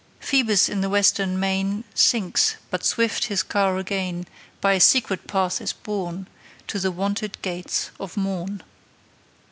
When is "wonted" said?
6.89-7.39